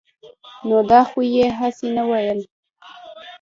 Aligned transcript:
نو 0.67 0.77
دا 0.91 1.01
خو 1.09 1.19
يې 1.35 1.47
هسې 1.59 1.87
نه 1.95 2.03
وييل- 2.09 2.39